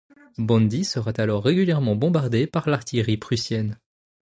[0.39, 3.77] Bondy sera alors régulièrement bombardée par l'artillerie prussienne.